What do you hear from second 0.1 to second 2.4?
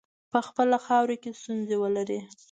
په خپله خاوره کې ستونزي ولري.